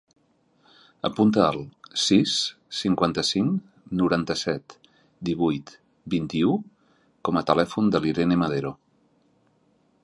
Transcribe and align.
Apunta 1.09 1.41
el 1.49 1.59
sis, 2.03 2.31
cinquanta-cinc, 2.77 3.67
noranta-set, 4.01 4.75
divuit, 5.31 5.77
vint-i-u 6.17 6.57
com 7.29 7.41
a 7.43 7.47
telèfon 7.53 7.95
de 7.97 8.07
l'Irene 8.07 8.41
Madero. 8.45 8.75